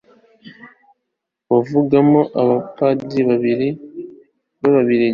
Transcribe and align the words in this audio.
wavugamo 1.51 2.21
abapadiri 2.41 3.23
babiri 3.29 3.67
b'ababiligi 4.61 5.09